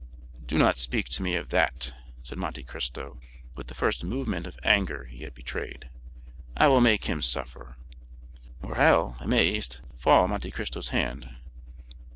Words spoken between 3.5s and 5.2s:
with the first movement of anger